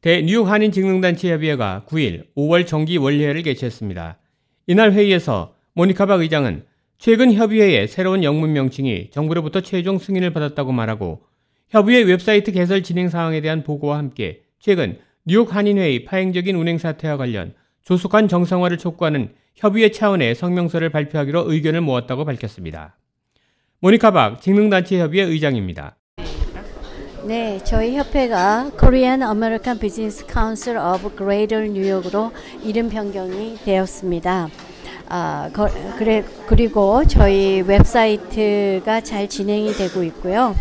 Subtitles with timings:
[0.00, 4.18] 대뉴욕 한인 직능단체 협의회가 9일 5월 정기 원리회를 개최했습니다.
[4.68, 6.64] 이날 회의에서 모니카 박 의장은
[6.98, 11.22] 최근 협의회의 새로운 영문 명칭이 정부로부터 최종 승인을 받았다고 말하고
[11.68, 17.54] 협의회 웹사이트 개설 진행 상황에 대한 보고와 함께 최근 뉴욕 한인회의 파행적인 운행 사태와 관련
[17.82, 22.96] 조속한 정상화를 촉구하는 협의회 차원의 성명서를 발표하기로 의견을 모았다고 밝혔습니다.
[23.80, 25.96] 모니카 박 직능단체 협의회 의장입니다.
[27.24, 32.30] 네, 저희 협회가 Korean American Business Council of Greater York으로
[32.62, 34.48] 이름 변경이 되었습니다.
[35.08, 35.68] 아, 거,
[35.98, 40.54] 그래, 그리고 저희 웹사이트가 잘 진행이 되고 있고요.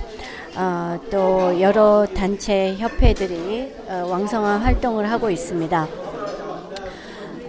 [0.55, 5.87] 어, 또 여러 단체 협회들이 어, 왕성한 활동을 하고 있습니다.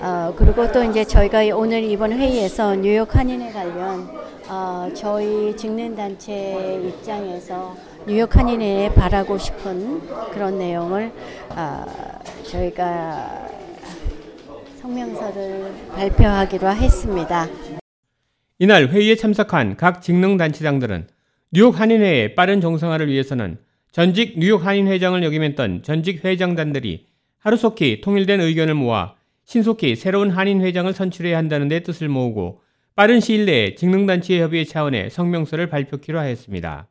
[0.00, 7.76] 어, 그리고 또 이제 저희가 오늘 이번 회의에서 뉴욕 한인회 관련 어, 저희 직능단체 입장에서
[8.06, 10.00] 뉴욕 한인회에 바라고 싶은
[10.32, 11.12] 그런 내용을
[11.50, 11.84] 어,
[12.44, 13.46] 저희가
[14.76, 17.46] 성명서를 발표하기로 했습니다.
[18.58, 21.08] 이날 회의에 참석한 각 직능단체장들은
[21.52, 23.58] 뉴욕 한인회의 빠른 정상화를 위해서는
[23.92, 27.06] 전직 뉴욕 한인회장을 역임했던 전직 회장단들이
[27.38, 32.62] 하루속히 통일된 의견을 모아 신속히 새로운 한인회장을 선출해야 한다는 데 뜻을 모으고
[32.98, 36.88] 빠른 시일 내에 직능단체 협의회 차원의 성명서를 발표키로 하였습니다.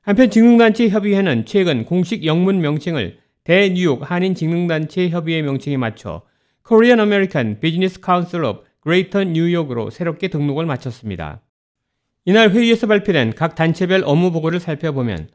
[0.00, 6.22] 한편 직능단체 협의회는 최근 공식 영문 명칭을 대뉴욕 한인 직능단체 협의회 명칭에 맞춰
[6.66, 11.42] Korean American Business Council of Greater New York으로 새롭게 등록을 마쳤습니다.
[12.24, 15.28] 이날 회의에서 발표된 각 단체별 업무 보고를 살펴보면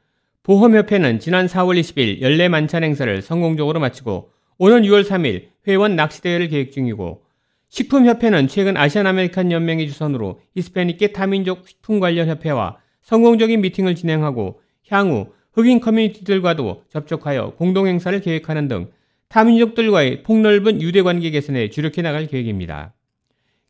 [0.44, 6.74] 보험협회는 지난 4월 20일 연례 만찬 행사를 성공적으로 마치고 오는 6월 3일 회원 낚시대회를 계획
[6.74, 7.29] 중이고
[7.70, 15.32] 식품협회는 최근 Asian American 연맹의 주선으로 히스패닉계 타민족 식품 관련 협회와 성공적인 미팅을 진행하고 향후
[15.54, 18.92] 흑인 커뮤니티들과도 접촉하여 공동행사를 계획하는 등
[19.30, 22.94] 타민족들과의 폭넓은 유대관계 개선에 주력해 나갈 계획입니다.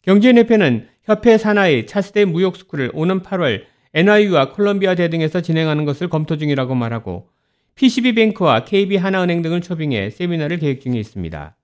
[0.03, 3.63] 경제협회는 협회 산하의 차세대 무역스쿨을 오는 8월
[3.94, 7.29] NYU와 콜롬비아 대 등에서 진행하는 것을 검토 중이라고 말하고
[7.75, 11.56] PCB뱅크와 KB하나은행 등을 초빙해 세미나를 계획 중에 있습니다.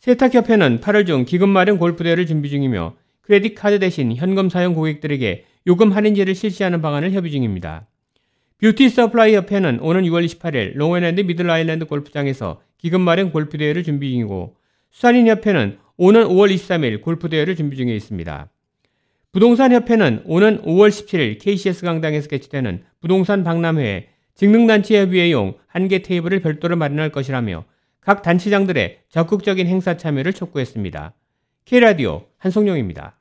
[0.00, 5.92] 세탁협회는 8월 중 기금 마련 골프대회를 준비 중이며 credit card 대신 현금 사용 고객들에게 요금
[5.92, 7.86] 할인제를 실시하는 방안을 협의 중입니다.
[8.58, 14.56] beauty supply 협회는 오는 6월 28일 롱아일랜드 미들 아일랜드 골프장에서 기금 마련 골프대회를 준비 중이고
[14.90, 18.48] 수산인 협회는 오는 5월 23일 골프대회를 준비 중에 있습니다.
[19.32, 26.40] 부동산 협회는 오는 5월 17일 KCS 강당에서 개최되는 부동산 박람회에 직능단체 협의회용 한 개 테이블을
[26.40, 27.64] 별도로 마련할 것이라며
[28.00, 31.14] 각 단체장들의 적극적인 행사 참여를 촉구했습니다.
[31.66, 33.19] K라디오 한송용입니다.